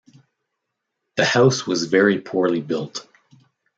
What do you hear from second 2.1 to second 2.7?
poorly